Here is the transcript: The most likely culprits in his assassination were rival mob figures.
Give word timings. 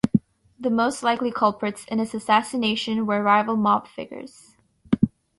The 0.59 0.71
most 0.71 1.03
likely 1.03 1.31
culprits 1.31 1.85
in 1.85 1.99
his 1.99 2.15
assassination 2.15 3.05
were 3.05 3.21
rival 3.21 3.55
mob 3.55 3.87
figures. 3.87 4.55